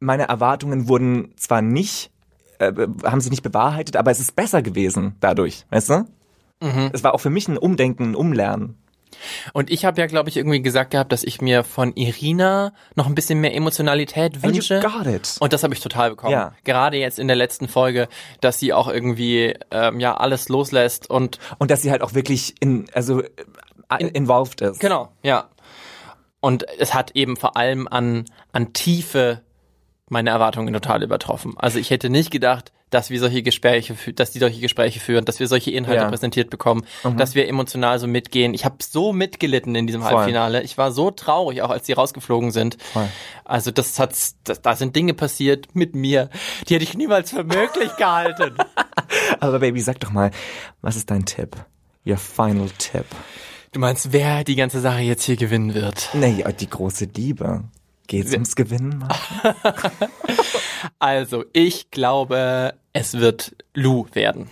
[0.00, 2.10] meine Erwartungen wurden zwar nicht,
[2.58, 2.72] äh,
[3.04, 5.98] haben sich nicht bewahrheitet, aber es ist besser gewesen dadurch, weißt du?
[6.60, 6.90] Mhm.
[6.92, 8.81] Es war auch für mich ein Umdenken, ein Umlernen.
[9.52, 13.06] Und ich habe ja, glaube ich, irgendwie gesagt gehabt, dass ich mir von Irina noch
[13.06, 14.80] ein bisschen mehr Emotionalität And you wünsche.
[14.80, 15.36] got it.
[15.40, 16.32] Und das habe ich total bekommen.
[16.32, 16.54] Ja.
[16.64, 18.08] Gerade jetzt in der letzten Folge,
[18.40, 22.54] dass sie auch irgendwie ähm, ja alles loslässt und Und dass sie halt auch wirklich
[22.60, 24.80] in, also äh, involved ist.
[24.80, 25.48] genau, ja.
[26.40, 29.42] Und es hat eben vor allem an an Tiefe
[30.08, 31.54] meine Erwartungen total übertroffen.
[31.56, 35.40] Also ich hätte nicht gedacht, dass wir solche Gespräche, dass die solche Gespräche führen, dass
[35.40, 36.08] wir solche Inhalte Ja.
[36.08, 36.84] präsentiert bekommen,
[37.16, 38.54] dass wir emotional so mitgehen.
[38.54, 40.12] Ich habe so mitgelitten in diesem Voll.
[40.12, 40.62] Halbfinale.
[40.62, 42.76] Ich war so traurig, auch als die rausgeflogen sind.
[42.92, 43.08] Voll.
[43.44, 44.14] Also das hat,
[44.62, 46.28] da sind Dinge passiert mit mir,
[46.68, 48.54] die hätte ich niemals für möglich gehalten.
[49.40, 50.30] Aber Baby, sag doch mal,
[50.82, 51.56] was ist dein Tipp?
[52.06, 53.06] Your final tip.
[53.72, 56.10] Du meinst, wer die ganze Sache jetzt hier gewinnen wird?
[56.12, 57.64] Nee, die große Liebe.
[58.06, 59.04] Geht's ums Gewinnen?
[60.98, 64.50] Also, ich glaube, es wird Lou werden.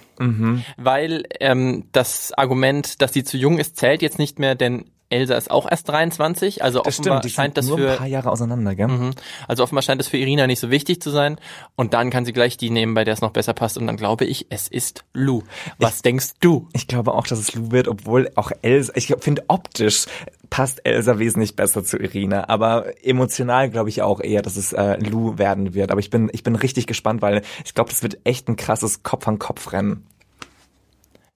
[0.76, 5.34] Weil ähm, das Argument, dass sie zu jung ist, zählt jetzt nicht mehr, denn Elsa
[5.34, 6.62] ist auch erst 23.
[6.62, 8.88] Also Das offenbar stimmt, scheint das nur für ein paar Jahre auseinander, gell?
[8.88, 9.10] Mhm.
[9.46, 11.36] Also offenbar scheint es für Irina nicht so wichtig zu sein.
[11.76, 13.76] Und dann kann sie gleich die nehmen, bei der es noch besser passt.
[13.76, 15.42] Und dann glaube ich, es ist Lou.
[15.78, 16.68] Was denkst du?
[16.72, 20.06] Ich glaube auch, dass es Lou wird, obwohl auch Elsa, ich finde optisch
[20.50, 24.96] passt Elsa wesentlich besser zu Irina, aber emotional glaube ich auch eher, dass es äh,
[24.96, 25.92] Lou werden wird.
[25.92, 29.02] Aber ich bin, ich bin richtig gespannt, weil ich glaube, das wird echt ein krasses
[29.02, 30.04] Kopf-an-Kopf-Rennen.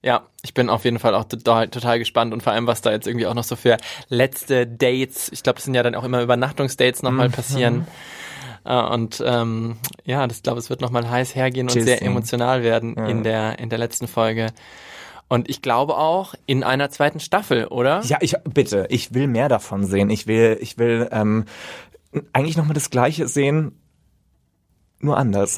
[0.05, 2.91] Ja, ich bin auf jeden Fall auch total, total gespannt und vor allem, was da
[2.91, 6.03] jetzt irgendwie auch noch so für letzte Dates, ich glaube, das sind ja dann auch
[6.03, 7.87] immer Übernachtungsdates nochmal passieren.
[8.65, 12.95] Äh, Und ähm, ja, das glaube, es wird nochmal heiß hergehen und sehr emotional werden
[12.95, 14.53] in der in der letzten Folge.
[15.27, 18.01] Und ich glaube auch in einer zweiten Staffel, oder?
[18.03, 20.11] Ja, ich bitte, ich will mehr davon sehen.
[20.11, 21.45] Ich will, ich will ähm,
[22.31, 23.71] eigentlich noch mal das Gleiche sehen,
[24.99, 25.55] nur anders.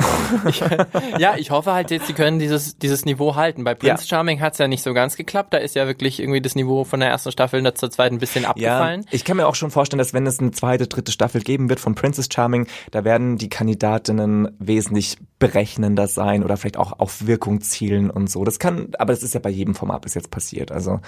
[1.19, 3.63] Ja, ich hoffe halt jetzt, sie können dieses, dieses Niveau halten.
[3.63, 4.07] Bei Prince Ja.
[4.07, 5.53] Charming hat's ja nicht so ganz geklappt.
[5.53, 8.43] Da ist ja wirklich irgendwie das Niveau von der ersten Staffel zur zweiten ein bisschen
[8.43, 9.05] Ja, abgefallen.
[9.11, 11.79] ich kann mir auch schon vorstellen, dass wenn es eine zweite, dritte Staffel geben wird
[11.79, 17.61] von Princess Charming, da werden die Kandidatinnen wesentlich berechnender sein oder vielleicht auch auf Wirkung
[17.61, 18.43] zielen und so.
[18.43, 20.71] Das kann, aber das ist ja bei jedem Format bis jetzt passiert.
[20.71, 20.99] Also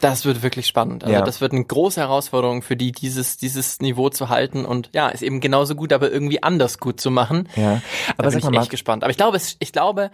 [0.00, 1.02] Das wird wirklich spannend.
[1.04, 1.22] Also Ja.
[1.22, 5.22] das wird eine große Herausforderung für die, dieses, dieses Niveau zu halten und ja, ist
[5.22, 7.48] eben genauso gut, aber irgendwie anders gut zu machen.
[7.56, 9.02] ja, Da aber bin sag ich mal, echt gespannt.
[9.02, 10.10] Aber ich glaube, es, ich glaube,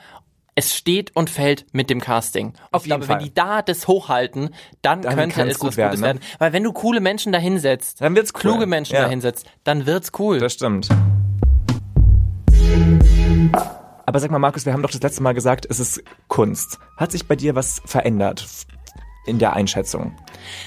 [0.54, 2.54] es steht und fällt mit dem Casting.
[2.72, 3.24] Auf ich glaube, jeden wenn Fall.
[3.28, 4.50] die da das hochhalten,
[4.82, 6.06] dann, Dann könnte es gut was werden, Gutes ne?
[6.06, 6.20] werden.
[6.38, 8.40] Weil wenn du coole Menschen da hinsetzt, Dann wird's cool.
[8.40, 9.02] kluge Menschen Ja.
[9.04, 10.38] da hinsetzt, dann wird's cool.
[10.40, 10.88] das stimmt.
[14.04, 16.78] Aber sag mal, Markus, wir haben doch das letzte Mal gesagt, es ist Kunst.
[16.96, 18.46] Hat sich bei dir was verändert
[19.26, 20.12] in der Einschätzung?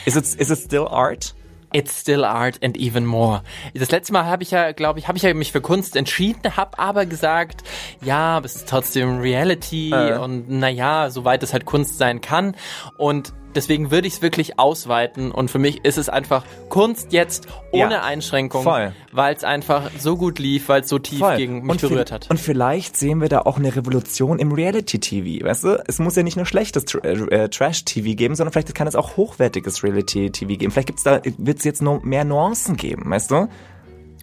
[0.06, 1.34] Is it, is it still art?
[1.74, 3.42] It's still art and even more.
[3.74, 6.56] Das letzte Mal habe ich ja, glaube ich, habe ich ja mich für Kunst entschieden,
[6.56, 7.64] habe aber gesagt,
[8.02, 10.18] ja, aber es ist trotzdem Reality Äh.
[10.18, 12.56] und naja, soweit es halt Kunst sein kann.
[12.98, 17.48] Und deswegen würde ich es wirklich ausweiten und für mich ist es einfach Kunst jetzt
[17.72, 21.38] ohne Ja, Einschränkung, weil es einfach so gut lief, weil es so tief Voll.
[21.38, 22.30] gegen mich und berührt hat.
[22.30, 25.84] Und vielleicht sehen wir da auch eine Revolution im Reality-TV, weißt du?
[25.88, 29.18] Es muss ja nicht nur schlechtes Tr äh, Trash-TV geben, sondern vielleicht kann es auch
[29.18, 30.72] hochwertiges Reality-TV geben.
[30.72, 33.48] Vielleicht gibt's da, wird es jetzt noch mehr Nuancen geben, weißt du?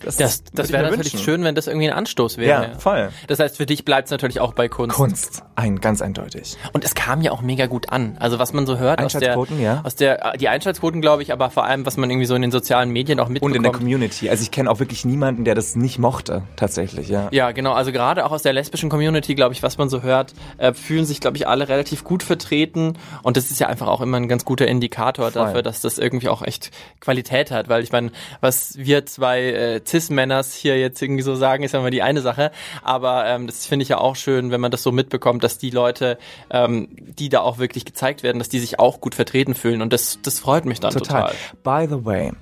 [0.05, 1.25] Das, das ich wäre natürlich wünschen.
[1.25, 2.73] schön, wenn das irgendwie ein Anstoß wäre.
[2.73, 3.11] Ja, voll.
[3.29, 4.97] Das heißt, für dich bleibt es natürlich auch bei Kunst.
[4.97, 6.57] Kunst, ein, ganz eindeutig.
[6.73, 8.17] Und es kam ja auch mega gut an.
[8.19, 9.81] Also was man so hört aus der, ja.
[9.85, 12.51] aus der, die Einschaltquoten glaube ich, aber vor allem, was man irgendwie so in den
[12.51, 13.57] sozialen Medien auch Und mitbekommt.
[13.57, 14.31] in der Community.
[14.31, 17.29] Also ich kenne auch wirklich niemanden, der das nicht mochte, tatsächlich, ja.
[17.33, 17.73] ja, genau.
[17.73, 21.05] Also gerade auch aus der lesbischen Community, glaube ich, was man so hört, äh, fühlen
[21.05, 22.99] sich, glaube ich, alle relativ gut vertreten.
[23.23, 25.43] Und das ist ja einfach auch immer ein ganz guter Indikator Voll.
[25.43, 27.69] dafür, dass das irgendwie auch echt Qualität hat.
[27.69, 28.11] Weil ich meine,
[28.41, 32.23] was wir zwei äh, Cis-Männers hier jetzt irgendwie so sagen, ist ja mal die eine
[32.23, 32.51] Sache.
[32.83, 35.71] Aber ähm, das finde ich ja auch schön, wenn man das so mitbekommt, dass die
[35.71, 36.19] Leute,
[36.51, 39.83] ähm, die da auch wirklich gezeigt werden, dass die sich auch gut vertreten fühlen.
[39.83, 41.33] Und das, das freut mich dann total.
[41.63, 42.33] By the way,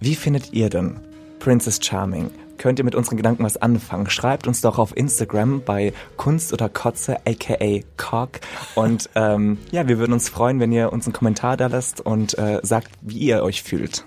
[0.00, 1.00] wie findet ihr denn
[1.38, 2.30] Princess Charming?
[2.58, 4.08] Könnt ihr mit unseren Gedanken was anfangen?
[4.08, 8.40] Schreibt uns doch auf Instagram bei Kunst oder Kotze, aka Cock.
[8.74, 12.38] Und ähm, ja, wir würden uns freuen, wenn ihr uns einen Kommentar da lasst und
[12.38, 14.04] äh, sagt, wie ihr euch fühlt.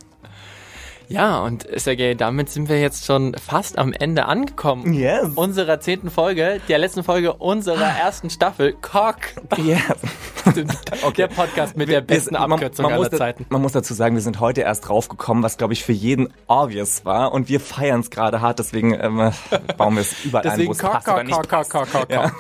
[1.10, 4.94] Ja, und Sergej, damit sind wir jetzt schon fast am Ende angekommen.
[4.94, 5.30] Yes.
[5.36, 9.16] Unserer zehnten Folge, der letzten Folge unserer ersten Staffel, Cock.
[9.58, 9.84] Yes.
[11.18, 13.46] Der Podcast mit der besten Wir- Abkürzung man, man aller muss da, Zeiten.
[13.50, 17.06] Man muss dazu sagen, wir sind heute erst draufgekommen, was glaube ich für jeden obvious
[17.06, 17.32] war.
[17.32, 19.32] Und wir feiern es gerade hart, deswegen ähm,
[19.78, 22.32] bauen wir es überall ein, Deswegen es Cock, Cock, Cock, Cock, Cock, Cock, Ja.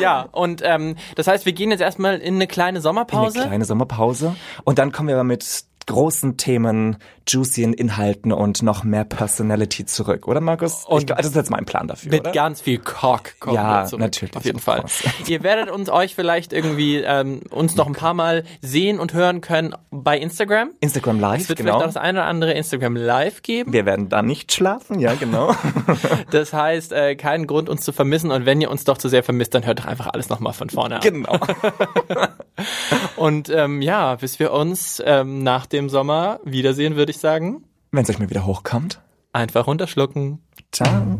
[0.00, 3.40] Ja, und ähm, das heißt, wir gehen jetzt erstmal in eine kleine Eine Sommerpause.
[3.42, 4.34] kleine Sommerpause.
[4.64, 6.96] Und dann kommen wir aber mit großen Themen,
[7.28, 10.84] juicyen Inhalten und noch mehr Personality zurück, oder Markus?
[10.86, 12.32] Und glaub, das ist jetzt mein Plan dafür, Mit oder?
[12.32, 14.00] ganz viel Cock kommen Ja, wir zurück.
[14.00, 14.80] natürlich, Auf jeden Fall.
[14.80, 15.04] course.
[15.26, 19.40] Ihr werdet uns euch vielleicht irgendwie ähm, uns noch ein paar Mal sehen und hören
[19.40, 20.70] können bei Instagram.
[20.80, 21.70] Instagram Live, Es wird genau.
[21.72, 23.72] vielleicht noch das eine oder andere Instagram Live geben.
[23.72, 25.54] Wir werden da nicht schlafen, ja, genau.
[26.30, 28.30] Das heißt, äh, keinen Grund, uns zu vermissen.
[28.30, 30.68] Und wenn ihr uns doch zu sehr vermisst, dann hört doch einfach alles nochmal von
[30.70, 31.00] vorne an.
[31.00, 31.38] genau.
[33.16, 37.64] Und ähm, ja, bis wir uns ähm, nach dem Sommer wiedersehen, würde ich sagen.
[37.92, 39.00] Wenn es euch mal wieder hochkommt.
[39.32, 40.40] Einfach runterschlucken.
[40.72, 41.18] Ciao.